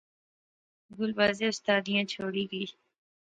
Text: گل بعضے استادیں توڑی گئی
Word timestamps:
گل 0.97 1.11
بعضے 1.17 1.45
استادیں 1.51 2.03
توڑی 2.11 2.43
گئی 2.51 2.65